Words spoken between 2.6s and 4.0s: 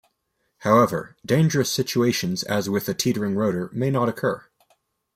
with a teetering rotor, may